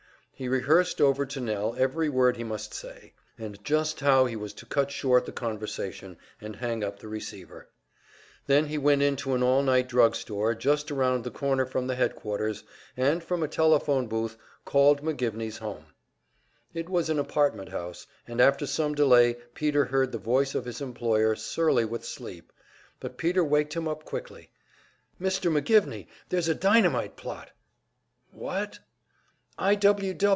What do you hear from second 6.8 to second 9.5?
up the receiver. Then he went into an